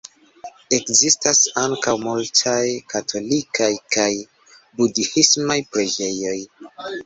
[0.77, 2.63] Ekzistas ankaŭ multaj
[2.95, 3.69] katolikaj
[3.99, 4.09] kaj
[4.83, 6.37] budhismaj preĝejoj.